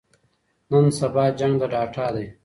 [0.71, 2.27] نن سبا جنګ د ډاټا دی.